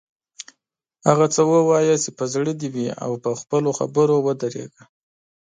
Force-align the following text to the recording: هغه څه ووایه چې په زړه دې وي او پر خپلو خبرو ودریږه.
هغه 1.07 1.25
څه 1.33 1.41
ووایه 1.51 1.95
چې 2.03 2.09
په 2.17 2.23
زړه 2.33 2.51
دې 2.59 2.67
وي 2.73 2.87
او 3.03 3.11
پر 3.23 3.33
خپلو 3.41 3.69
خبرو 3.79 4.15
ودریږه. 4.25 4.83